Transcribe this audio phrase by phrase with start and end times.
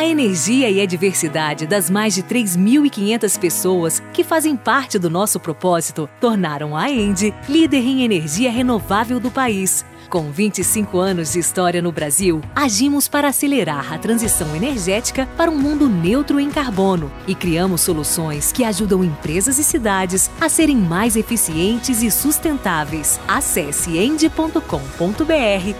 [0.00, 5.38] A energia e a diversidade das mais de 3.500 pessoas que fazem parte do nosso
[5.38, 9.84] propósito tornaram a Endi líder em energia renovável do país.
[10.08, 15.58] Com 25 anos de história no Brasil, agimos para acelerar a transição energética para um
[15.58, 21.14] mundo neutro em carbono e criamos soluções que ajudam empresas e cidades a serem mais
[21.14, 23.20] eficientes e sustentáveis.
[23.28, 24.62] Acesse endi.com.br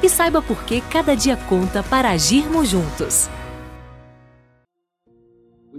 [0.02, 3.30] e saiba por que cada dia conta para agirmos juntos.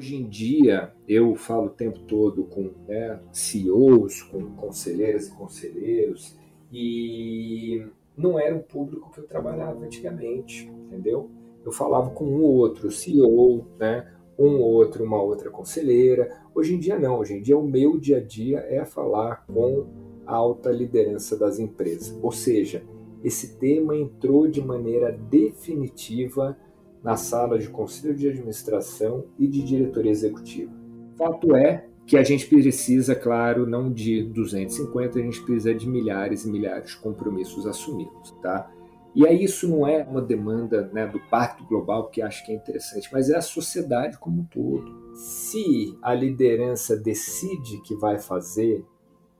[0.01, 6.35] Hoje em dia, eu falo o tempo todo com né, CEOs, com conselheiras e conselheiros,
[6.73, 7.85] e
[8.17, 11.29] não era o público que eu trabalhava antigamente, entendeu?
[11.63, 16.35] Eu falava com um ou outro CEO, né, um ou outro, uma outra conselheira.
[16.55, 19.85] Hoje em dia não, hoje em dia o meu dia a dia é falar com
[20.25, 22.17] a alta liderança das empresas.
[22.23, 22.83] Ou seja,
[23.23, 26.57] esse tema entrou de maneira definitiva
[27.03, 30.71] na sala de conselho de administração e de diretoria executiva.
[31.17, 36.45] Fato é que a gente precisa, claro, não de 250, a gente precisa de milhares
[36.45, 38.71] e milhares de compromissos assumidos, tá?
[39.13, 42.55] E aí isso não é uma demanda né, do Pacto Global, que acho que é
[42.55, 45.15] interessante, mas é a sociedade como um todo.
[45.15, 48.85] Se a liderança decide que vai fazer,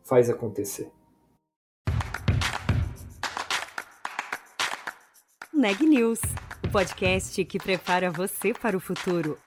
[0.04, 0.92] faz acontecer.
[5.54, 6.20] Neg News
[6.72, 9.38] podcast que prepara você para o futuro.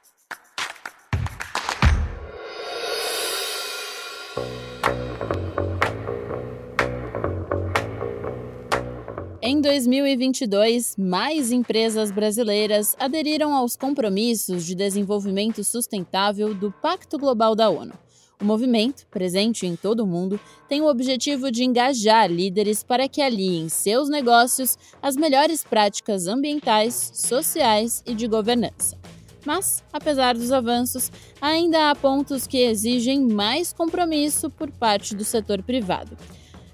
[9.41, 17.70] Em 2022, mais empresas brasileiras aderiram aos compromissos de desenvolvimento sustentável do Pacto Global da
[17.70, 18.03] ONU.
[18.41, 23.22] O movimento, presente em todo o mundo, tem o objetivo de engajar líderes para que
[23.22, 28.99] aliem seus negócios às melhores práticas ambientais, sociais e de governança.
[29.44, 35.62] Mas, apesar dos avanços, ainda há pontos que exigem mais compromisso por parte do setor
[35.62, 36.17] privado.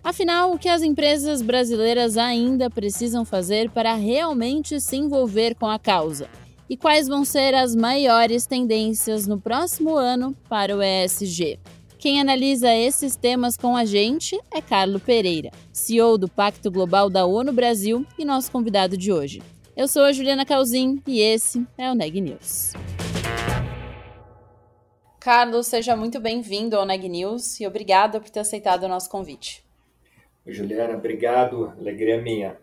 [0.02, 5.78] Afinal, o que as empresas brasileiras ainda precisam fazer para realmente se envolver com a
[5.78, 6.28] causa?
[6.70, 11.58] E quais vão ser as maiores tendências no próximo ano para o ESG.
[11.98, 17.26] Quem analisa esses temas com a gente é Carlo Pereira, CEO do Pacto Global da
[17.26, 19.42] ONU Brasil e nosso convidado de hoje.
[19.76, 22.72] Eu sou a Juliana Calzin e esse é o Neg News.
[25.18, 29.64] Carlos, seja muito bem-vindo ao Neg News e obrigado por ter aceitado o nosso convite.
[30.46, 31.74] Juliana, obrigado.
[31.78, 32.56] Alegria minha.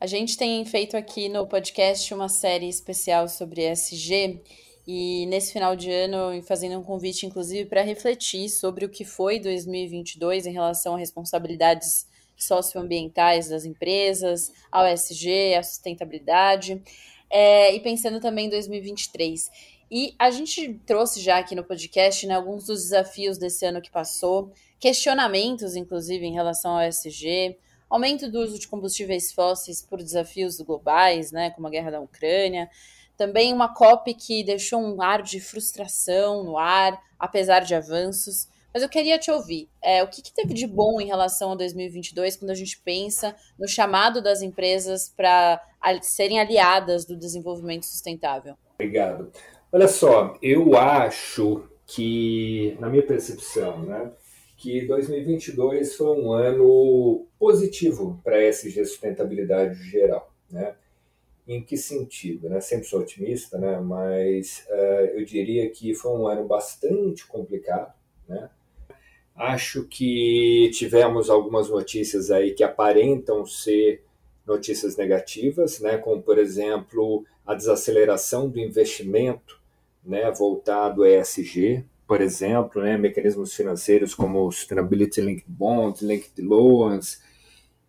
[0.00, 4.40] A gente tem feito aqui no podcast uma série especial sobre ESG
[4.86, 9.40] e nesse final de ano fazendo um convite inclusive para refletir sobre o que foi
[9.40, 16.80] 2022 em relação a responsabilidades socioambientais das empresas, ao ESG, à sustentabilidade,
[17.28, 19.50] é, e pensando também em 2023.
[19.90, 23.90] E a gente trouxe já aqui no podcast né, alguns dos desafios desse ano que
[23.90, 27.56] passou, questionamentos, inclusive, em relação ao ESG,
[27.88, 32.68] aumento do uso de combustíveis fósseis por desafios globais, né, como a guerra da Ucrânia,
[33.16, 38.48] também uma COP que deixou um ar de frustração no ar, apesar de avanços.
[38.72, 39.68] Mas eu queria te ouvir.
[39.82, 43.34] É, o que, que, teve de bom em relação a 2022 quando a gente pensa
[43.58, 45.60] no chamado das empresas para
[46.02, 48.54] serem aliadas do desenvolvimento sustentável?
[48.74, 49.32] Obrigado.
[49.72, 54.12] Olha só, eu acho que, na minha percepção, né,
[54.58, 60.74] que 2022 foi um ano positivo para a ESG sustentabilidade geral, né?
[61.46, 62.48] Em que sentido?
[62.50, 62.60] Né?
[62.60, 63.78] Sempre sou otimista, né?
[63.78, 67.94] mas uh, eu diria que foi um ano bastante complicado.
[68.28, 68.50] Né?
[69.34, 74.02] Acho que tivemos algumas notícias aí que aparentam ser
[74.44, 75.96] notícias negativas, né?
[75.96, 79.58] como, por exemplo, a desaceleração do investimento
[80.04, 80.30] né?
[80.32, 87.22] voltado a ESG, por exemplo, né, mecanismos financeiros como Sustainability Linked Bonds, Linked Loans.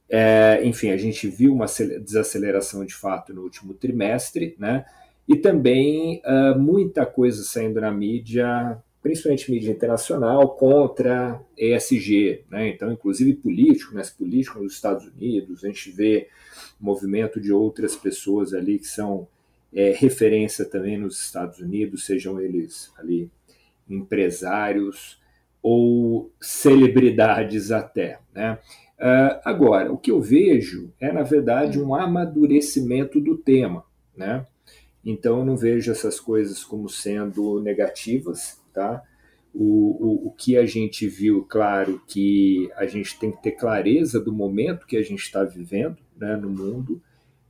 [0.09, 4.85] É, enfim, a gente viu uma desaceleração de fato no último trimestre, né?
[5.25, 12.67] E também uh, muita coisa saindo na mídia, principalmente mídia internacional, contra ESG, né?
[12.67, 14.01] Então, inclusive político, né?
[14.17, 16.27] Político nos Estados Unidos, a gente vê
[16.77, 19.29] movimento de outras pessoas ali que são
[19.71, 23.29] é, referência também nos Estados Unidos, sejam eles ali
[23.89, 25.19] empresários
[25.61, 28.19] ou celebridades até.
[28.33, 28.57] Né?
[28.99, 33.83] Uh, agora, o que eu vejo é, na verdade, um amadurecimento do tema.
[34.15, 34.45] Né?
[35.03, 38.61] Então, eu não vejo essas coisas como sendo negativas.
[38.73, 39.01] Tá?
[39.53, 44.19] O, o, o que a gente viu, claro, que a gente tem que ter clareza
[44.19, 47.01] do momento que a gente está vivendo né, no mundo.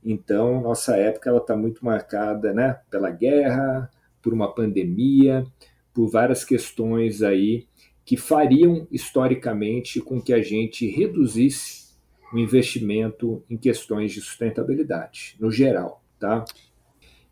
[0.04, 3.90] Então, nossa época ela está muito marcada né, pela guerra,
[4.22, 5.44] por uma pandemia,
[5.92, 7.66] por várias questões aí
[8.04, 11.90] que fariam historicamente com que a gente reduzisse
[12.32, 16.44] o investimento em questões de sustentabilidade, no geral, tá?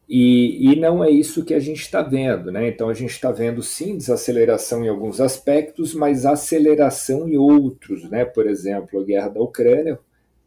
[0.08, 2.68] E, e não é isso que a gente está vendo, né?
[2.68, 8.24] Então a gente está vendo sim desaceleração em alguns aspectos, mas aceleração em outros, né?
[8.24, 9.98] Por exemplo, a guerra da Ucrânia,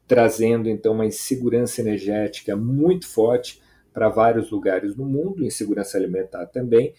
[0.08, 3.62] trazendo então uma insegurança energética muito forte
[3.94, 6.94] para vários lugares do mundo, insegurança alimentar também.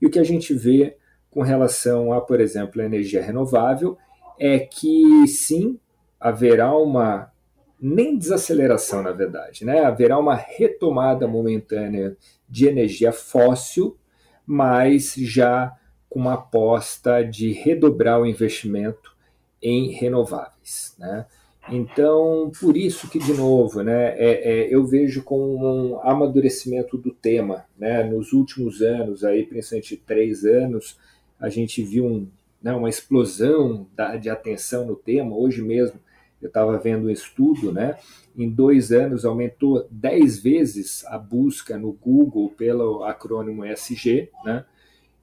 [0.00, 0.96] E o que a gente vê
[1.30, 3.96] com relação a, por exemplo, a energia renovável,
[4.38, 5.78] é que sim,
[6.18, 7.30] haverá uma
[7.80, 9.84] nem desaceleração, na verdade, né?
[9.84, 12.16] Haverá uma retomada momentânea
[12.48, 13.96] de energia fóssil,
[14.44, 15.76] mas já
[16.08, 19.16] com uma aposta de redobrar o investimento
[19.62, 21.26] em renováveis, né?
[21.70, 27.12] Então, por isso que, de novo, né, é, é, eu vejo com um amadurecimento do
[27.12, 27.64] tema.
[27.78, 30.98] Né, nos últimos anos, aí, principalmente três anos,
[31.38, 32.28] a gente viu um,
[32.62, 35.36] né, uma explosão da, de atenção no tema.
[35.36, 36.00] Hoje mesmo
[36.40, 37.96] eu estava vendo um estudo, né?
[38.36, 44.64] Em dois anos aumentou dez vezes a busca no Google pelo acrônimo SG, né?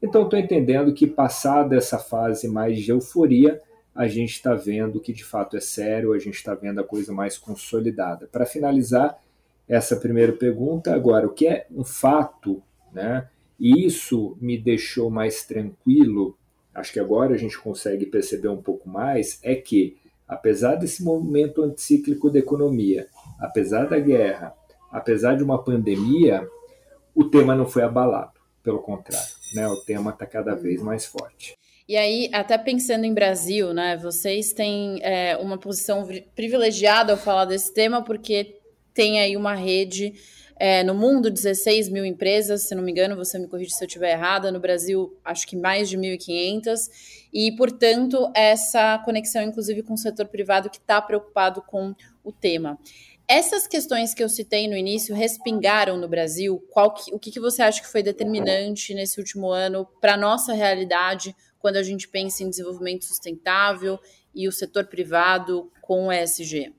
[0.01, 3.61] Então estou entendendo que passada essa fase mais de euforia,
[3.95, 7.13] a gente está vendo que de fato é sério, a gente está vendo a coisa
[7.13, 8.27] mais consolidada.
[8.27, 9.17] Para finalizar
[9.67, 12.61] essa primeira pergunta, agora o que é um fato,
[12.91, 13.29] né?
[13.57, 16.37] E isso me deixou mais tranquilo,
[16.73, 19.95] acho que agora a gente consegue perceber um pouco mais, é que,
[20.27, 23.07] apesar desse momento anticíclico da economia,
[23.39, 24.53] apesar da guerra,
[24.91, 26.45] apesar de uma pandemia,
[27.15, 29.65] o tema não foi abalado, pelo contrário, né?
[29.69, 31.57] o tema está cada vez mais forte.
[31.87, 37.45] E aí, até pensando em Brasil, né, vocês têm é, uma posição privilegiada ao falar
[37.45, 38.59] desse tema, porque
[38.91, 40.13] tem aí uma rede
[40.57, 43.87] é, no mundo, 16 mil empresas, se não me engano, você me corrige se eu
[43.87, 44.51] estiver errada.
[44.51, 46.89] No Brasil, acho que mais de 1.500.
[47.31, 51.93] E, portanto, essa conexão, inclusive, com o setor privado que está preocupado com
[52.23, 52.79] o tema.
[53.27, 56.63] Essas questões que eu citei no início respingaram no Brasil?
[57.03, 60.53] Que, o que, que você acha que foi determinante nesse último ano para a nossa
[60.53, 61.35] realidade,
[61.65, 63.99] quando a gente pensa em desenvolvimento sustentável
[64.35, 66.71] e o setor privado com o ESG?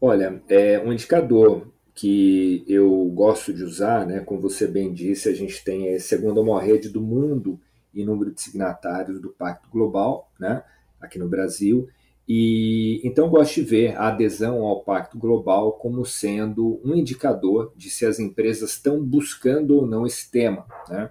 [0.00, 4.18] Olha, é um indicador que eu gosto de usar, né?
[4.18, 7.60] Como você bem disse, a gente tem a segunda maior rede do mundo
[7.94, 10.64] em número de signatários do Pacto Global, né?
[11.00, 11.88] Aqui no Brasil.
[12.26, 17.88] E então gosto de ver a adesão ao Pacto Global como sendo um indicador de
[17.88, 20.66] se as empresas estão buscando ou não esse tema.
[20.88, 21.08] Né?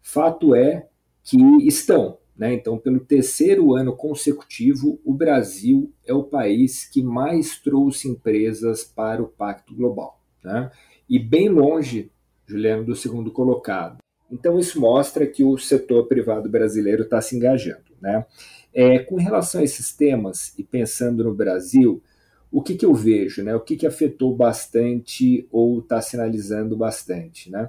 [0.00, 0.88] Fato é
[1.22, 1.36] que
[1.66, 2.16] estão.
[2.38, 2.54] Né?
[2.54, 9.20] Então, pelo terceiro ano consecutivo, o Brasil é o país que mais trouxe empresas para
[9.20, 10.70] o Pacto Global né?
[11.10, 12.12] e bem longe,
[12.46, 13.98] Juliano, do segundo colocado.
[14.30, 17.88] Então, isso mostra que o setor privado brasileiro está se engajando.
[18.00, 18.24] Né?
[18.72, 22.00] É, com relação a esses temas, e pensando no Brasil,
[22.52, 23.42] o que, que eu vejo?
[23.42, 23.54] Né?
[23.56, 27.50] O que, que afetou bastante ou está sinalizando bastante?
[27.50, 27.68] Né?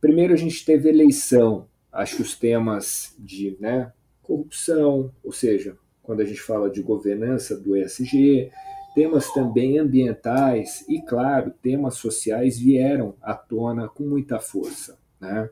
[0.00, 1.68] Primeiro, a gente teve eleição.
[1.92, 3.92] Acho que os temas de né,
[4.26, 8.50] corrupção, ou seja, quando a gente fala de governança do ESG,
[8.96, 14.98] Temas também ambientais e, claro, temas sociais vieram à tona com muita força.
[15.20, 15.50] Né?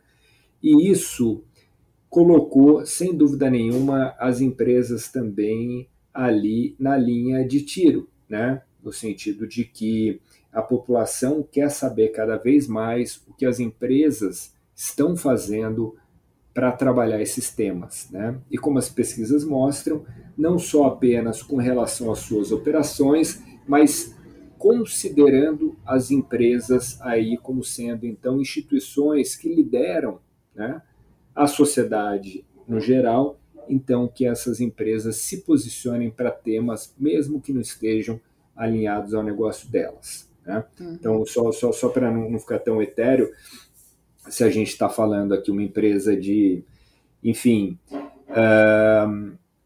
[0.62, 1.44] E isso
[2.08, 8.62] colocou, sem dúvida nenhuma, as empresas também ali na linha de tiro, né?
[8.82, 14.54] no sentido de que a população quer saber cada vez mais o que as empresas
[14.74, 15.94] estão fazendo
[16.54, 18.08] para trabalhar esses temas.
[18.10, 18.38] Né?
[18.48, 20.06] E como as pesquisas mostram,
[20.38, 24.14] não só apenas com relação às suas operações, mas
[24.56, 30.20] considerando as empresas aí como sendo então instituições que lideram
[30.54, 30.80] né,
[31.34, 37.60] a sociedade no geral, então que essas empresas se posicionem para temas mesmo que não
[37.60, 38.20] estejam
[38.56, 40.30] alinhados ao negócio delas.
[40.46, 40.64] Né?
[40.80, 40.92] Uhum.
[40.92, 43.30] Então, só, só, só para não, não ficar tão etéreo,
[44.28, 46.62] se a gente está falando aqui uma empresa de,
[47.22, 47.78] enfim,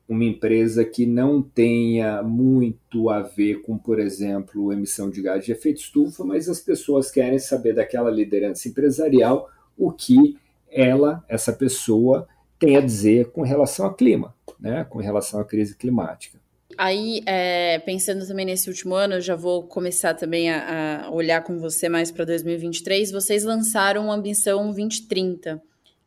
[0.09, 5.53] uma empresa que não tenha muito a ver com, por exemplo, emissão de gás de
[5.53, 10.39] efeito estufa, mas as pessoas querem saber daquela liderança empresarial o que
[10.71, 12.27] ela, essa pessoa,
[12.59, 16.39] tem a dizer com relação ao clima, né, com relação à crise climática.
[16.79, 21.43] Aí, é, pensando também nesse último ano, eu já vou começar também a, a olhar
[21.43, 23.11] com você mais para 2023.
[23.11, 25.61] Vocês lançaram a Ambição 2030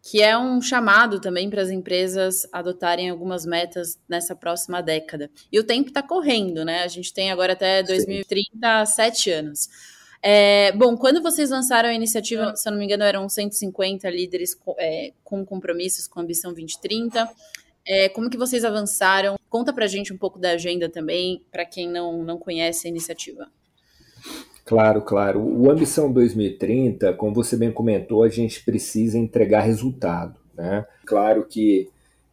[0.04, 5.30] que é um chamado também para as empresas adotarem algumas metas nessa próxima década.
[5.51, 6.82] E o tempo está correndo, né?
[6.82, 8.94] A gente tem agora até 2030, Sim.
[8.94, 9.70] sete anos.
[10.24, 14.58] É, bom, quando vocês lançaram a iniciativa, se eu não me engano, eram 150 líderes
[14.78, 17.30] é, com compromissos com a Ambição 2030.
[17.85, 19.38] É, como que vocês avançaram?
[19.50, 22.89] Conta para a gente um pouco da agenda também, para quem não, não conhece a
[22.89, 23.47] iniciativa.
[24.63, 25.41] Claro, claro.
[25.41, 30.39] O Ambição 2030, como você bem comentou, a gente precisa entregar resultado.
[30.53, 30.85] Né?
[31.05, 31.89] Claro que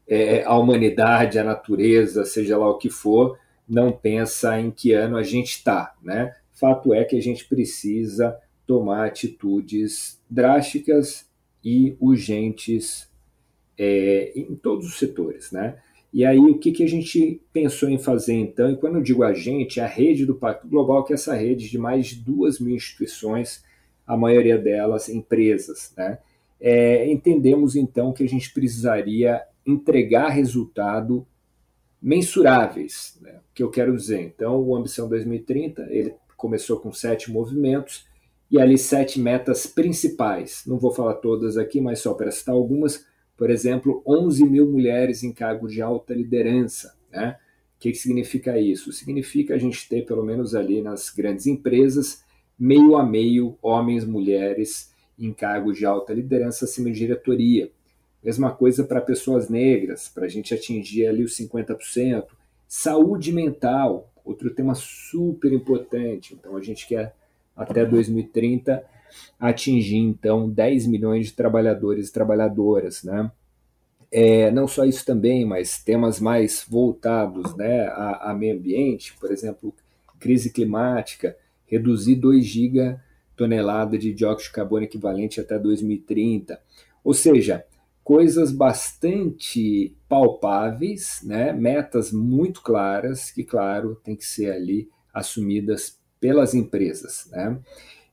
[0.06, 3.38] é, a humanidade, a natureza, seja lá o que for,
[3.68, 5.94] não pensa em que ano a gente está.
[6.02, 6.34] Né?
[6.52, 8.36] Fato é que a gente precisa
[8.66, 11.26] tomar atitudes drásticas
[11.64, 13.08] e urgentes
[13.78, 15.52] é, em todos os setores.
[15.52, 15.78] Né?
[16.12, 18.70] E aí, o que, que a gente pensou em fazer então?
[18.70, 21.34] E quando eu digo a gente, é a rede do Pacto Global, que é essa
[21.34, 23.62] rede de mais de duas mil instituições,
[24.06, 25.92] a maioria delas empresas.
[25.96, 26.18] Né?
[26.60, 31.26] É, entendemos então que a gente precisaria entregar resultado
[32.00, 33.18] mensuráveis.
[33.20, 33.32] Né?
[33.32, 34.22] O que eu quero dizer?
[34.22, 38.06] Então, o Ambição 2030 ele começou com sete movimentos
[38.50, 40.62] e ali sete metas principais.
[40.66, 43.04] Não vou falar todas aqui, mas só para citar algumas
[43.38, 46.96] por exemplo, 11 mil mulheres em cargo de alta liderança.
[47.08, 47.36] Né?
[47.76, 48.92] O que, que significa isso?
[48.92, 52.24] Significa a gente ter, pelo menos ali nas grandes empresas,
[52.58, 57.70] meio a meio homens mulheres em cargos de alta liderança acima de diretoria.
[58.24, 62.24] Mesma coisa para pessoas negras, para a gente atingir ali os 50%.
[62.66, 66.34] Saúde mental, outro tema super importante.
[66.34, 67.14] Então a gente quer
[67.56, 68.84] até 2030
[69.38, 73.30] atingir então 10 milhões de trabalhadores e trabalhadoras, né?
[74.10, 79.30] É, não só isso também, mas temas mais voltados né, a, a meio ambiente, por
[79.30, 79.74] exemplo,
[80.18, 81.36] crise climática,
[81.66, 86.58] reduzir 2 gigatoneladas de dióxido de carbono equivalente até 2030.
[87.04, 87.64] Ou seja,
[88.02, 96.54] coisas bastante palpáveis, né, metas muito claras, que, claro, tem que ser ali assumidas pelas
[96.54, 97.28] empresas.
[97.30, 97.58] Né?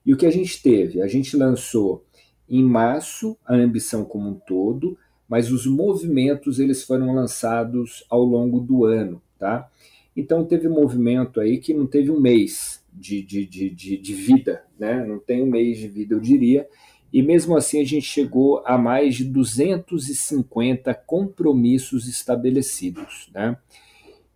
[0.06, 1.02] E o que a gente teve?
[1.02, 2.06] A gente lançou
[2.48, 4.98] em março a ambição como um todo,
[5.28, 9.70] mas os movimentos eles foram lançados ao longo do ano, tá?
[10.16, 14.64] Então teve movimento aí que não teve um mês de, de, de, de, de vida,
[14.80, 15.04] né?
[15.06, 16.68] Não tem um mês de vida, eu diria.
[17.12, 23.58] E mesmo assim a gente chegou a mais de 250 compromissos estabelecidos, né?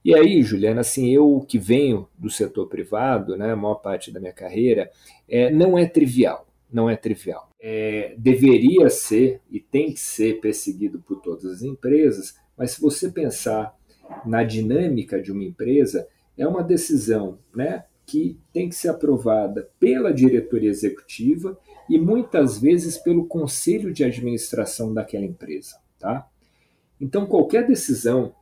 [0.04, 4.20] E aí, Juliana, assim, eu que venho do setor privado, né, a maior parte da
[4.20, 4.90] minha carreira,
[5.28, 7.50] é, não é trivial, não é trivial.
[7.62, 13.12] É, deveria ser e tem que ser perseguido por todas as empresas, mas se você
[13.12, 13.78] pensar
[14.26, 20.14] na dinâmica de uma empresa, é uma decisão né, que tem que ser aprovada pela
[20.14, 25.76] diretoria executiva e muitas vezes pelo conselho de administração daquela empresa.
[26.00, 26.28] Tá?
[27.00, 28.34] Então, qualquer decisão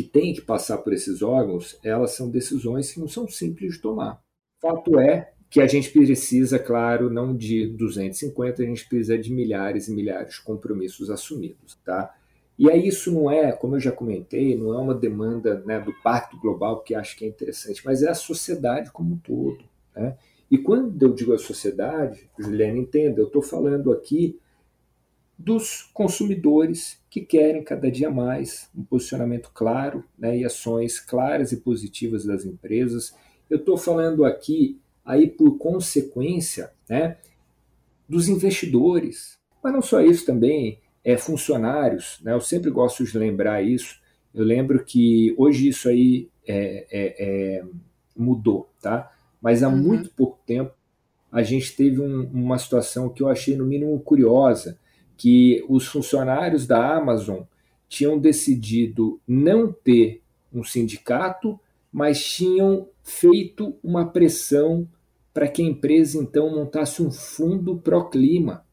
[0.00, 3.80] que tem que passar por esses órgãos, elas são decisões que não são simples de
[3.80, 4.18] tomar.
[4.58, 9.88] Fato é que a gente precisa, claro, não de 250, a gente precisa de milhares
[9.88, 12.14] e milhares de compromissos assumidos, tá?
[12.58, 15.92] E aí isso não é, como eu já comentei, não é uma demanda né, do
[16.02, 19.62] Pacto Global que acho que é interessante, mas é a sociedade como um todo,
[19.94, 20.16] né?
[20.50, 24.38] E quando eu digo a sociedade, Juliana, entenda, eu estou falando aqui
[25.40, 31.56] dos consumidores que querem cada dia mais um posicionamento claro né, e ações claras e
[31.56, 33.14] positivas das empresas.
[33.48, 37.16] Eu estou falando aqui, aí por consequência, né,
[38.06, 42.20] dos investidores, mas não só isso também, é funcionários.
[42.22, 43.98] Né, eu sempre gosto de lembrar isso.
[44.34, 47.64] Eu lembro que hoje isso aí é, é, é,
[48.14, 49.10] mudou, tá?
[49.40, 49.78] Mas há uhum.
[49.78, 50.74] muito pouco tempo
[51.32, 54.78] a gente teve um, uma situação que eu achei no mínimo curiosa
[55.20, 57.42] que os funcionários da Amazon
[57.90, 61.60] tinham decidido não ter um sindicato,
[61.92, 64.88] mas tinham feito uma pressão
[65.34, 68.64] para que a empresa então montasse um fundo pró-clima,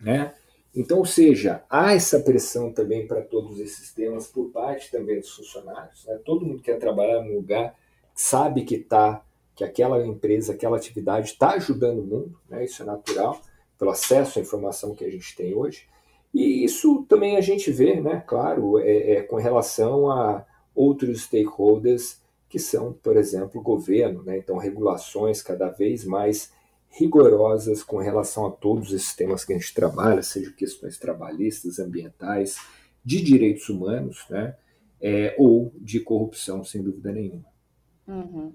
[0.00, 0.34] né?
[0.74, 5.30] Então, ou seja, há essa pressão também para todos esses temas por parte também dos
[5.30, 6.04] funcionários.
[6.04, 6.18] Né?
[6.24, 7.76] Todo mundo que quer trabalhar num lugar
[8.12, 9.24] sabe que tá,
[9.54, 12.64] que aquela empresa, aquela atividade está ajudando o mundo, né?
[12.64, 13.40] isso é natural
[13.80, 15.88] pelo acesso à informação que a gente tem hoje.
[16.34, 20.44] E isso também a gente vê, né, claro, é, é com relação a
[20.74, 24.36] outros stakeholders que são, por exemplo, o governo, né?
[24.36, 26.52] então regulações cada vez mais
[26.90, 32.56] rigorosas com relação a todos esses temas que a gente trabalha, seja questões trabalhistas, ambientais,
[33.04, 34.56] de direitos humanos, né?
[35.00, 37.46] É, ou de corrupção, sem dúvida nenhuma.
[38.06, 38.52] Uhum.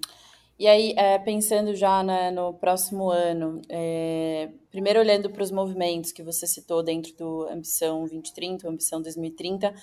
[0.58, 6.24] E aí, é, pensando já no próximo ano, é, primeiro olhando para os movimentos que
[6.24, 9.76] você citou dentro do Ambição 2030, Ambição 2030,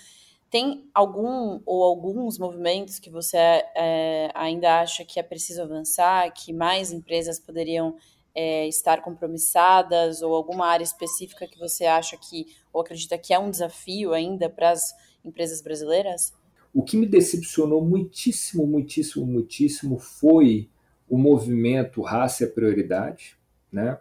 [0.50, 6.55] tem algum ou alguns movimentos que você é, ainda acha que é preciso avançar, que
[6.55, 7.95] mais empresas poderiam
[8.35, 13.38] é, estar compromissadas, ou alguma área específica que você acha que, ou acredita que é
[13.38, 16.33] um desafio ainda para as empresas brasileiras?
[16.73, 20.69] O que me decepcionou muitíssimo, muitíssimo, muitíssimo foi
[21.09, 23.37] o movimento Raça é Prioridade,
[23.71, 23.99] né?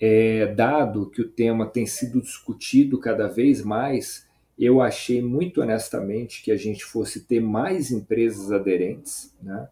[0.00, 4.26] É, dado que o tema tem sido discutido cada vez mais
[4.60, 9.66] eu achei muito honestamente que a gente fosse ter mais empresas aderentes, né?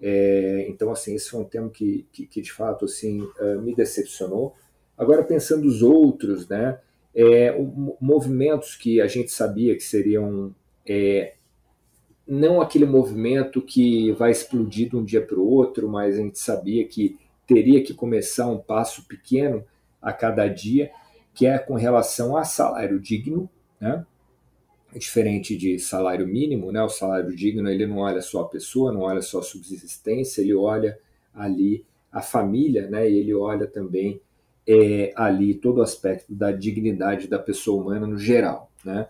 [0.00, 3.74] É, então, assim, esse foi um tema que, que, que de fato assim, uh, me
[3.74, 4.54] decepcionou.
[4.96, 6.78] Agora, pensando os outros, né?
[7.14, 7.54] É,
[8.00, 10.54] movimentos que a gente sabia que seriam
[10.86, 11.34] é,
[12.30, 16.38] não aquele movimento que vai explodir de um dia para o outro, mas a gente
[16.38, 19.64] sabia que teria que começar um passo pequeno
[20.00, 20.92] a cada dia,
[21.34, 24.06] que é com relação a salário digno, né?
[24.94, 26.80] diferente de salário mínimo, né?
[26.82, 30.54] O salário digno ele não olha só a pessoa, não olha só a subsistência, ele
[30.54, 30.98] olha
[31.34, 33.10] ali a família, né?
[33.10, 34.20] E ele olha também
[34.66, 39.08] é, ali todo o aspecto da dignidade da pessoa humana no geral, né?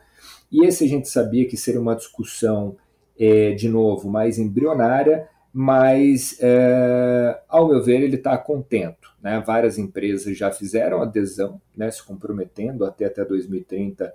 [0.50, 2.76] E esse a gente sabia que seria uma discussão
[3.20, 9.42] é, de novo mais embrionária, mas é, ao meu ver ele está contento, né?
[9.46, 11.90] Várias empresas já fizeram adesão, né?
[11.90, 14.10] Se comprometendo até até 2030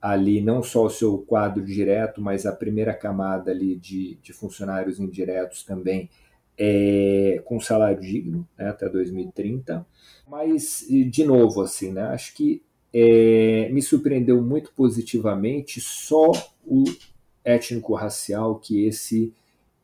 [0.00, 4.98] ali não só o seu quadro direto, mas a primeira camada ali de, de funcionários
[4.98, 6.08] indiretos também
[6.56, 9.84] é, com salário digno né, até 2030.
[10.26, 12.62] Mas, de novo, assim, né, acho que
[12.92, 16.30] é, me surpreendeu muito positivamente só
[16.64, 16.84] o
[17.48, 19.32] étnico-racial, que esse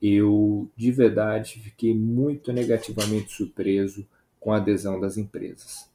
[0.01, 4.07] eu, de verdade, fiquei muito negativamente surpreso
[4.39, 5.89] com a adesão das empresas.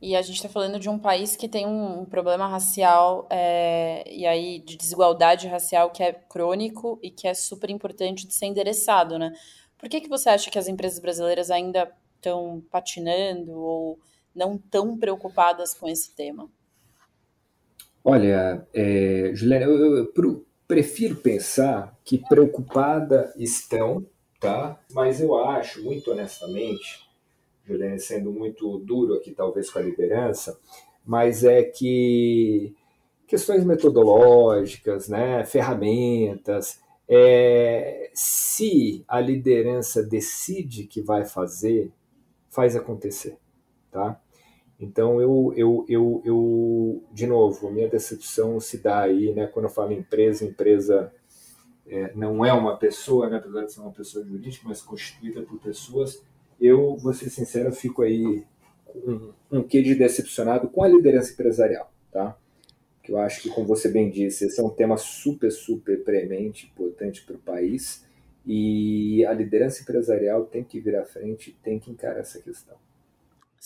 [0.00, 4.26] E a gente está falando de um país que tem um, problema racial é, e
[4.26, 9.18] aí de desigualdade racial que é crônico e que é super importante de ser endereçado,
[9.18, 9.32] né?
[9.78, 13.98] Por que, que você acha que as empresas brasileiras ainda estão patinando ou
[14.34, 16.50] não tão preocupadas com esse tema?
[18.02, 20.06] Olha, é, Juliana, eu, eu, eu
[20.66, 24.04] prefiro pensar que preocupada estão,
[24.40, 24.78] tá?
[24.92, 27.08] Mas eu acho, muito honestamente,
[27.66, 30.58] Juliane sendo muito duro aqui, talvez, com a liderança,
[31.04, 32.74] mas é que
[33.26, 41.90] questões metodológicas, né, ferramentas, é, se a liderança decide que vai fazer,
[42.50, 43.36] faz acontecer,
[43.90, 44.20] tá?
[44.78, 49.70] Então, eu, eu, eu, eu de novo, minha decepção se dá aí, né, quando eu
[49.70, 51.12] falo empresa, empresa
[51.86, 55.58] é, não é uma pessoa, né, apesar de ser uma pessoa jurídica, mas constituída por
[55.60, 56.22] pessoas,
[56.60, 58.44] eu, vou ser sincero, fico aí
[58.94, 62.36] um, um quê de decepcionado com a liderança empresarial, tá?
[63.02, 66.66] Que eu acho que, como você bem disse, esse é um tema super, super premente,
[66.66, 68.06] importante para o país,
[68.46, 72.76] e a liderança empresarial tem que vir à frente, tem que encarar essa questão.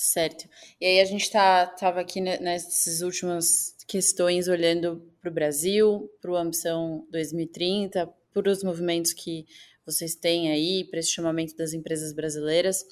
[0.00, 0.48] Certo.
[0.80, 6.36] E aí a gente tá, aqui nessas últimas questões olhando para o Brasil, para o
[6.36, 9.44] Ambição 2030, para os movimentos que
[9.84, 12.86] vocês têm aí para esse chamamento das empresas brasileiras,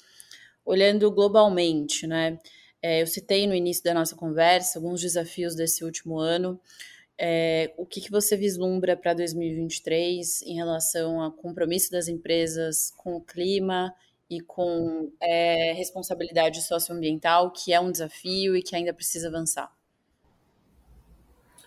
[0.65, 2.37] olhando globalmente, né?
[2.81, 6.59] É, eu citei no início da nossa conversa alguns desafios desse último ano.
[7.17, 13.15] É, o que, que você vislumbra para 2023 em relação ao compromisso das empresas com
[13.15, 13.95] o clima
[14.29, 19.71] e com é, responsabilidade socioambiental, que é um desafio e que ainda precisa avançar?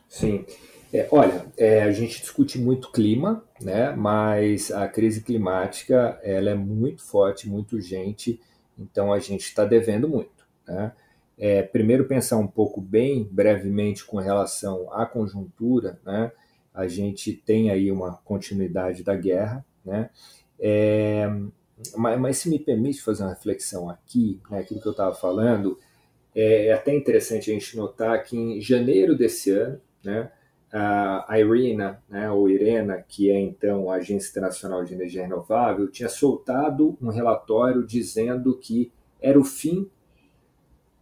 [0.09, 0.44] Sim.
[0.92, 3.92] É, olha, é, a gente discute muito clima, né?
[3.92, 8.40] Mas a crise climática ela é muito forte, muito urgente.
[8.77, 10.46] Então a gente está devendo muito.
[10.66, 10.92] Né?
[11.38, 16.33] É, primeiro pensar um pouco bem brevemente com relação à conjuntura, né?
[16.75, 20.11] A gente tem aí uma continuidade da guerra, né?
[21.97, 25.79] Mas, mas, se me permite fazer uma reflexão aqui, né, aquilo que eu estava falando,
[26.35, 30.31] é, é até interessante a gente notar que em janeiro desse ano, né,
[30.73, 36.09] a IRENA, né, ou IRENA, que é então a Agência Internacional de Energia Renovável, tinha
[36.09, 39.90] soltado um relatório dizendo que era o fim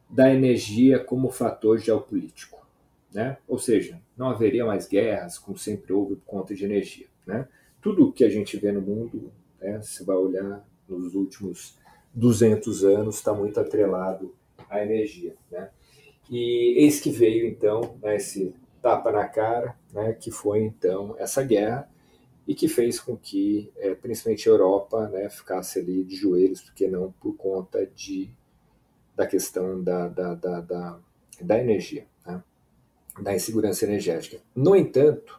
[0.08, 2.66] da energia como fator geopolítico.
[3.12, 3.36] né?
[3.46, 7.06] ou seja, não haveria mais guerras, como sempre houve por conta de energia.
[7.26, 7.46] Né?
[7.80, 9.30] Tudo que a gente vê no mundo,
[9.72, 11.76] né, você vai olhar nos últimos
[12.14, 14.34] 200 anos, está muito atrelado
[14.68, 15.36] à energia.
[15.50, 15.70] Né?
[16.30, 21.42] E eis que veio, então, né, esse tapa na cara, né, que foi, então, essa
[21.42, 21.88] guerra,
[22.46, 26.88] e que fez com que, é, principalmente a Europa, né, ficasse ali de joelhos, porque
[26.88, 28.30] não por conta de,
[29.14, 31.00] da questão da, da, da, da,
[31.42, 32.42] da energia, né,
[33.20, 34.40] da insegurança energética.
[34.54, 35.38] No entanto,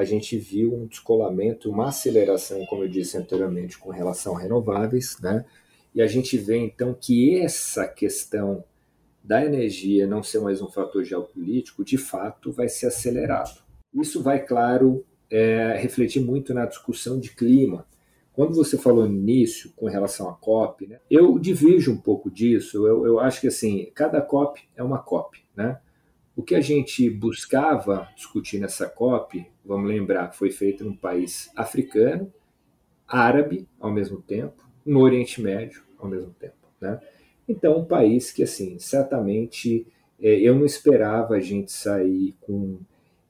[0.00, 5.18] a gente viu um descolamento, uma aceleração, como eu disse anteriormente, com relação a renováveis,
[5.20, 5.44] né,
[5.94, 8.64] e a gente vê então que essa questão
[9.22, 13.60] da energia não ser mais um fator geopolítico, de fato vai ser acelerado.
[13.92, 17.86] Isso vai, claro, é, refletir muito na discussão de clima.
[18.32, 22.86] Quando você falou nisso com relação à COP, né, eu divido um pouco disso.
[22.86, 25.78] Eu, eu acho que assim, cada COP é uma COP, né?
[26.40, 32.32] O que a gente buscava discutir nessa COP, vamos lembrar, foi feito num país africano,
[33.06, 36.98] árabe ao mesmo tempo, no Oriente Médio ao mesmo tempo, né?
[37.46, 39.86] Então, um país que, assim, certamente
[40.18, 42.80] é, eu não esperava a gente sair com.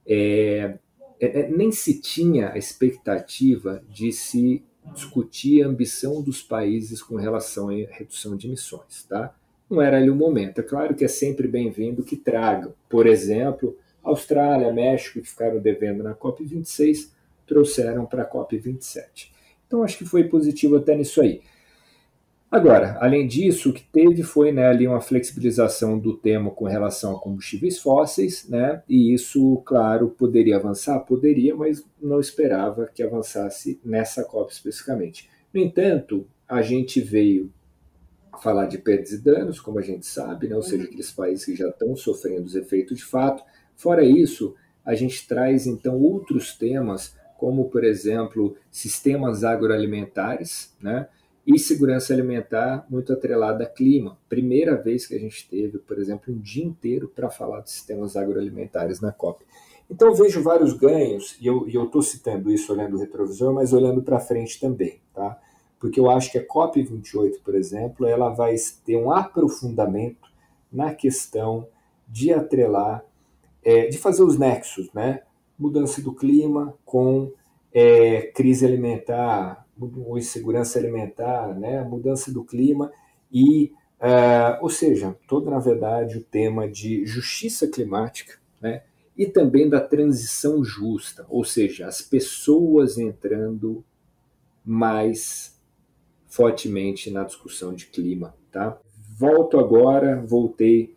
[0.07, 0.77] É,
[1.19, 7.17] é, é, nem se tinha a expectativa de se discutir a ambição dos países com
[7.17, 9.35] relação à redução de emissões, tá?
[9.71, 10.59] Não era ali o momento.
[10.59, 12.73] É claro que é sempre bem-vindo que tragam.
[12.89, 17.09] Por exemplo, Austrália, México, que ficaram devendo na COP26,
[17.47, 19.31] trouxeram para a COP27.
[19.65, 21.39] Então, acho que foi positivo até nisso aí.
[22.51, 27.15] Agora, além disso, o que teve foi né, ali uma flexibilização do tema com relação
[27.15, 30.99] a combustíveis fósseis, né, e isso, claro, poderia avançar?
[30.99, 35.29] Poderia, mas não esperava que avançasse nessa COP especificamente.
[35.53, 37.49] No entanto, a gente veio
[38.39, 41.55] falar de perdas e danos, como a gente sabe, né, ou seja, aqueles países que
[41.55, 43.43] já estão sofrendo os efeitos de fato.
[43.75, 51.07] Fora isso, a gente traz então outros temas, como, por exemplo, sistemas agroalimentares, né,
[51.45, 54.17] e segurança alimentar muito atrelada a clima.
[54.29, 58.15] Primeira vez que a gente teve, por exemplo, um dia inteiro para falar de sistemas
[58.15, 59.43] agroalimentares na COP.
[59.89, 64.19] Então vejo vários ganhos, e eu estou citando isso olhando o retrovisor, mas olhando para
[64.19, 65.37] frente também, tá?
[65.81, 70.31] Porque eu acho que a COP28, por exemplo, ela vai ter um aprofundamento
[70.71, 71.67] na questão
[72.07, 73.03] de atrelar,
[73.63, 75.23] é, de fazer os nexos, né?
[75.59, 77.31] Mudança do clima com
[77.73, 79.65] é, crise alimentar,
[80.17, 82.91] insegurança alimentar, né, mudança do clima
[83.31, 88.83] e, uh, ou seja, todo na verdade o tema de justiça climática, né,
[89.17, 93.83] e também da transição justa, ou seja, as pessoas entrando
[94.63, 95.59] mais
[96.31, 98.79] fortemente na discussão de clima, tá?
[99.19, 100.95] Volto agora, voltei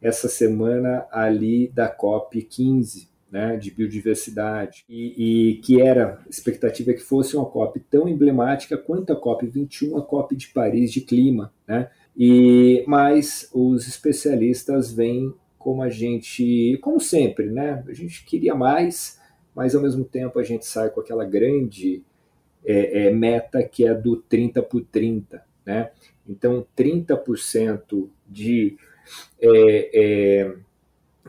[0.00, 7.00] essa semana ali da COP 15, né, de biodiversidade, e, e, que era expectativa que
[7.00, 11.52] fosse uma COP tão emblemática quanto a COP 21, a COP de Paris de clima,
[11.66, 11.90] né?
[12.16, 17.84] E mas os especialistas veem como a gente, como sempre, né?
[17.86, 19.20] A gente queria mais,
[19.54, 22.02] mas ao mesmo tempo a gente sai com aquela grande
[22.64, 25.90] é, é, meta que é do 30 por 30, né?
[26.28, 28.76] Então 30% de
[29.40, 30.56] é, é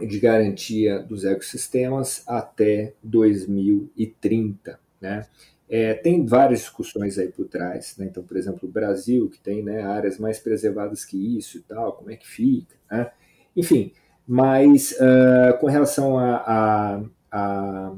[0.05, 4.79] de garantia dos ecossistemas até 2030.
[5.01, 5.25] Né?
[5.69, 7.95] É, tem várias discussões aí por trás.
[7.97, 8.07] Né?
[8.09, 11.93] Então, por exemplo, o Brasil, que tem né, áreas mais preservadas que isso e tal,
[11.93, 12.75] como é que fica?
[12.89, 13.11] Né?
[13.55, 13.91] Enfim,
[14.27, 17.95] mas uh, com relação a, a, a,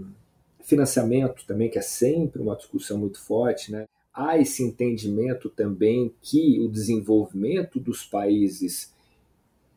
[0.71, 3.85] financiamento também, que é sempre uma discussão muito forte, né?
[4.13, 8.93] há esse entendimento também que o desenvolvimento dos países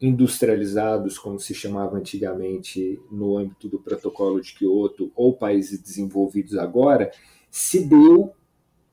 [0.00, 7.10] industrializados, como se chamava antigamente no âmbito do protocolo de Kyoto, ou países desenvolvidos agora,
[7.50, 8.32] se deu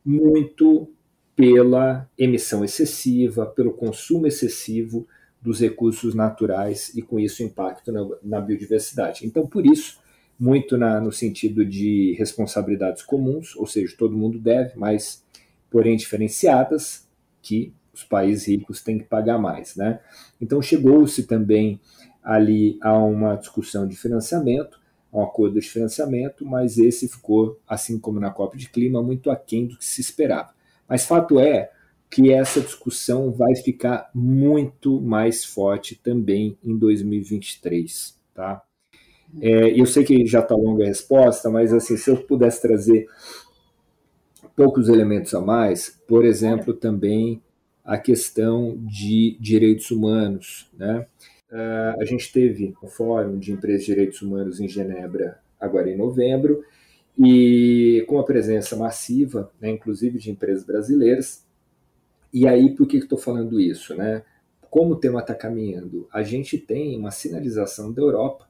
[0.06, 0.88] muito
[1.36, 5.08] pela emissão excessiva, pelo consumo excessivo
[5.42, 9.26] dos recursos naturais e com isso impacto na, na biodiversidade.
[9.26, 10.00] Então, por isso,
[10.42, 15.24] muito na, no sentido de responsabilidades comuns, ou seja, todo mundo deve, mas
[15.70, 17.08] porém diferenciadas,
[17.44, 19.76] que os países ricos têm que pagar mais.
[19.76, 20.00] Né?
[20.42, 21.80] Então chegou-se também
[22.24, 24.82] ali a uma discussão de financiamento,
[25.14, 29.30] a um acordo de financiamento, mas esse ficou, assim como na COP de Clima, muito
[29.30, 30.56] aquém do que se esperava.
[30.90, 31.70] Mas fato é
[32.10, 38.20] que essa discussão vai ficar muito mais forte também em 2023.
[38.34, 38.64] Tá?
[39.40, 43.08] É, eu sei que já está longa a resposta, mas assim, se eu pudesse trazer
[44.56, 47.42] poucos elementos a mais, por exemplo, também
[47.84, 50.70] a questão de direitos humanos.
[50.78, 51.06] Né?
[51.52, 55.98] Uh, a gente teve um fórum de empresas de direitos humanos em Genebra agora em
[55.98, 56.64] novembro,
[57.18, 61.46] e com a presença massiva, né, inclusive de empresas brasileiras.
[62.34, 63.94] E aí, por que estou falando isso?
[63.96, 64.24] Né?
[64.70, 66.08] Como o tema está caminhando?
[66.12, 68.50] A gente tem uma sinalização da Europa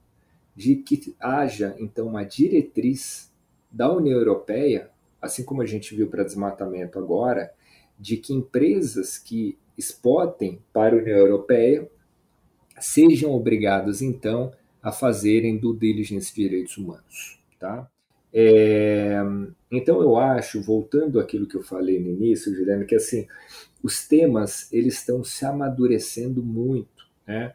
[0.55, 3.31] de que haja, então, uma diretriz
[3.71, 4.89] da União Europeia,
[5.21, 7.53] assim como a gente viu para desmatamento agora,
[7.97, 11.89] de que empresas que exportem para a União Europeia
[12.79, 17.39] sejam obrigadas, então, a fazerem do diligence de direitos humanos.
[17.59, 17.89] Tá?
[18.33, 19.19] É,
[19.71, 23.27] então, eu acho, voltando àquilo que eu falei no início, Juliana, que assim,
[23.83, 27.07] os temas eles estão se amadurecendo muito.
[27.27, 27.53] Né?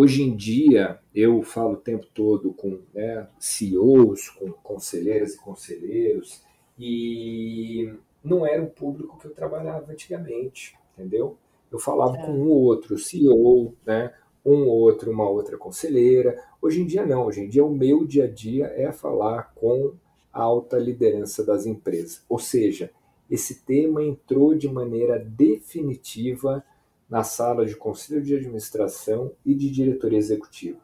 [0.00, 6.40] Hoje em dia, eu falo o tempo todo com né, CEOs, com conselheiras e conselheiros,
[6.78, 11.36] e não era o público que eu trabalhava antigamente, entendeu?
[11.68, 12.24] Eu falava é.
[12.24, 14.14] com um ou outro CEO, né,
[14.46, 16.44] um ou outro, uma outra conselheira.
[16.62, 19.94] Hoje em dia não, hoje em dia o meu dia a dia é falar com
[20.32, 22.24] a alta liderança das empresas.
[22.28, 22.92] Ou seja,
[23.28, 26.64] esse tema entrou de maneira definitiva
[27.08, 30.78] na sala de conselho de administração e de diretoria executiva.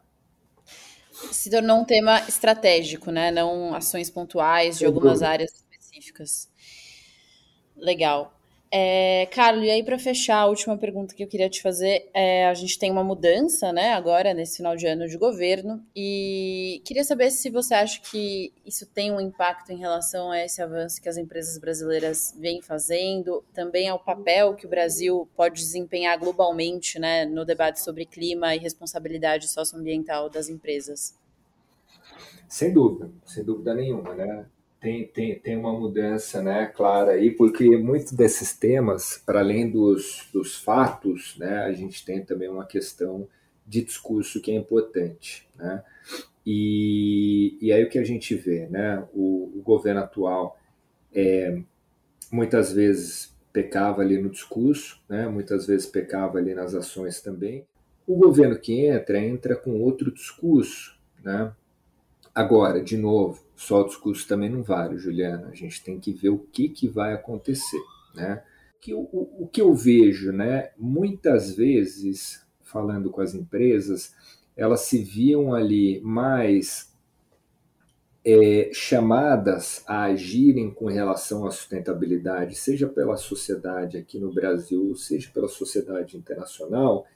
[1.13, 3.31] Se tornou um tema estratégico, né?
[3.31, 6.49] Não ações pontuais de algumas áreas específicas.
[7.77, 8.33] Legal.
[8.77, 12.49] É, Carlos, e aí para fechar, a última pergunta que eu queria te fazer é,
[12.49, 17.05] a gente tem uma mudança, né, agora nesse final de ano de governo e queria
[17.05, 21.09] saber se você acha que isso tem um impacto em relação a esse avanço que
[21.09, 27.25] as empresas brasileiras vêm fazendo, também ao papel que o Brasil pode desempenhar globalmente, né,
[27.27, 31.17] no debate sobre clima e responsabilidade socioambiental das empresas.
[32.49, 34.47] Sem dúvida, sem dúvida nenhuma, né?
[34.85, 40.29] Tem, tem, tem uma mudança né, clara aí, porque muitos desses temas, para além dos,
[40.31, 43.27] dos fatos, né, a gente tem também uma questão
[43.66, 45.49] de discurso que é importante.
[45.57, 45.83] Né?
[46.44, 50.61] E, e aí o que a gente vê, né, o, o governo atual
[51.14, 51.62] é,
[52.31, 57.64] muitas vezes pecava ali no discurso, né, muitas vezes pecava ali nas ações também.
[58.07, 61.55] O governo que entra, entra com outro discurso, né?
[62.35, 65.49] Agora, de novo, só o discurso também não vale, Juliana.
[65.49, 67.81] A gente tem que ver o que, que vai acontecer.
[68.14, 68.43] Né?
[68.81, 74.14] Que, o, o que eu vejo, né, muitas vezes, falando com as empresas,
[74.57, 76.93] elas se viam ali mais
[78.25, 85.31] é, chamadas a agirem com relação à sustentabilidade, seja pela sociedade aqui no Brasil, seja
[85.33, 87.07] pela sociedade internacional,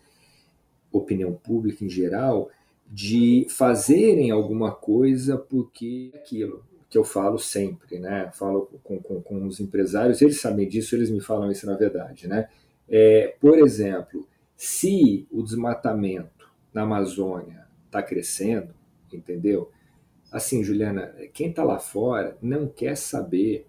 [0.93, 2.51] opinião pública em geral,
[2.91, 8.31] de fazerem alguma coisa porque é aquilo que eu falo sempre, né?
[8.33, 12.27] Falo com, com, com os empresários, eles sabem disso, eles me falam isso na verdade,
[12.27, 12.49] né?
[12.89, 18.75] É, por exemplo, se o desmatamento na Amazônia está crescendo,
[19.13, 19.71] entendeu?
[20.33, 23.67] Assim, Juliana, quem está lá fora não quer saber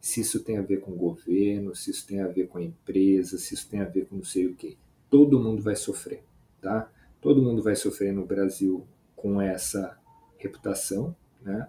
[0.00, 2.62] se isso tem a ver com o governo, se isso tem a ver com a
[2.62, 4.76] empresa, se isso tem a ver com não sei o quê.
[5.08, 6.22] Todo mundo vai sofrer,
[6.60, 6.90] tá?
[7.22, 9.98] Todo mundo vai sofrer no Brasil com essa
[10.36, 11.68] reputação, né?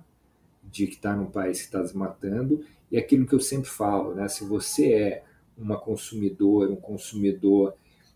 [0.62, 2.66] De que está num país que está desmatando.
[2.92, 4.28] E aquilo que eu sempre falo, né?
[4.28, 5.24] Se você é
[5.58, 7.76] uma consumidora, um consumidor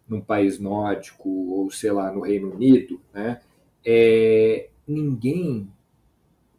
[0.10, 3.40] num país nórdico ou sei lá no Reino Unido, né?
[3.86, 5.70] É, ninguém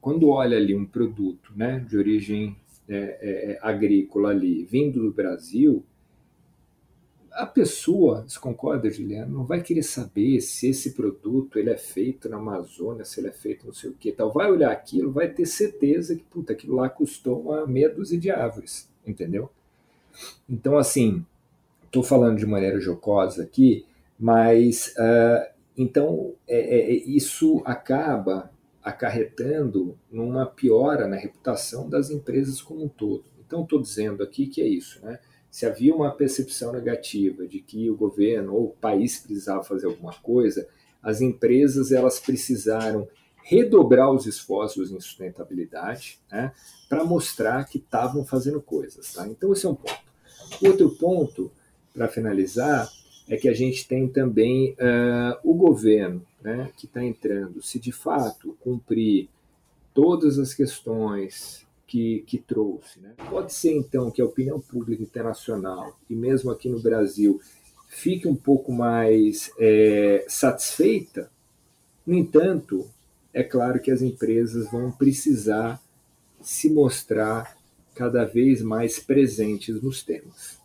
[0.01, 2.57] quando olha ali um produto, né, de origem
[2.89, 5.85] é, é, é agrícola ali vindo do Brasil,
[7.39, 12.29] a pessoa, você concorda, Juliana, não vai querer saber se esse produto ele é feito
[12.29, 14.33] na Amazônia, se ele é feito não sei o que tal.
[14.33, 18.29] Vai olhar aquilo, vai ter certeza que puta, aquilo lá custou uma meia dúzia de
[18.29, 19.49] árvores, entendeu?
[20.51, 21.25] Então, assim,
[21.85, 23.87] estou falando de maneira jocosa aqui,
[24.19, 28.51] mas uh, então é, é, é, isso acaba
[28.83, 33.27] acarretando numa piora na reputação das empresas como um todo.
[33.47, 35.21] Então, estou dizendo aqui que é isso, né?
[35.51, 40.13] Se havia uma percepção negativa de que o governo ou o país precisava fazer alguma
[40.15, 40.69] coisa,
[41.03, 43.09] as empresas elas precisaram
[43.43, 46.53] redobrar os esforços em sustentabilidade né,
[46.89, 49.15] para mostrar que estavam fazendo coisas.
[49.15, 49.27] Tá?
[49.27, 50.09] Então, esse é um ponto.
[50.63, 51.51] Outro ponto,
[51.95, 52.91] para finalizar,
[53.27, 57.63] é que a gente tem também uh, o governo né, que está entrando.
[57.63, 59.29] Se de fato cumprir
[59.95, 63.01] todas as questões que, que trouxe.
[63.01, 63.15] Né?
[63.29, 67.41] Pode ser, então, que a opinião pública internacional, e mesmo aqui no Brasil,
[67.89, 71.31] fique um pouco mais é, satisfeita.
[72.07, 72.89] No entanto,
[73.33, 75.81] é claro que as empresas vão precisar
[76.41, 77.57] se mostrar
[77.95, 80.59] cada vez mais presentes nos temas.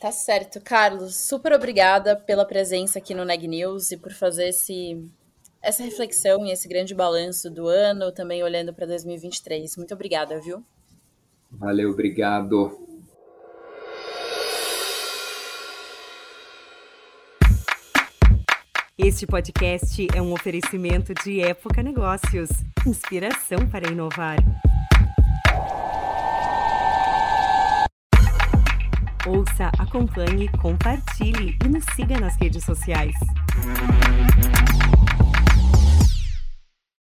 [0.00, 1.16] Tá certo, Carlos.
[1.16, 5.02] Super obrigada pela presença aqui no Neg News e por fazer esse,
[5.66, 9.76] essa reflexão e esse grande balanço do ano, também olhando para 2023.
[9.76, 10.62] Muito obrigada, viu?
[11.50, 12.86] Valeu, obrigado.
[18.96, 22.48] Este podcast é um oferecimento de Época Negócios
[22.86, 24.36] inspiração para inovar.
[29.26, 33.14] Ouça, acompanhe, compartilhe e nos siga nas redes sociais.